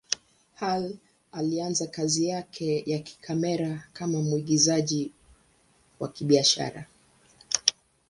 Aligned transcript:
Hall 0.55 0.97
alianza 1.31 1.87
kazi 1.87 2.27
yake 2.27 2.83
ya 2.85 3.03
kamera 3.21 3.83
kama 3.93 4.21
mwigizaji 4.21 5.11
wa 5.99 6.07
kibiashara. 6.09 6.85